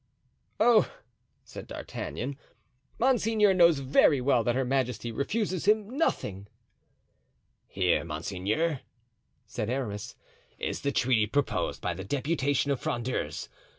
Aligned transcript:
"Oh!" 0.59 0.91
said 1.43 1.67
D'Artagnan, 1.67 2.35
"monseigneur 2.97 3.53
knows 3.53 3.77
very 3.77 4.19
well 4.19 4.43
that 4.43 4.55
her 4.55 4.65
majesty 4.65 5.11
refuses 5.11 5.65
him 5.65 5.95
nothing." 5.95 6.47
"Here, 7.67 8.03
monseigneur," 8.03 8.79
said 9.45 9.69
Aramis, 9.69 10.15
"is 10.57 10.81
the 10.81 10.91
treaty 10.91 11.27
proposed 11.27 11.81
by 11.83 11.93
the 11.93 12.03
deputation 12.03 12.71
of 12.71 12.79
Frondeurs. 12.81 13.47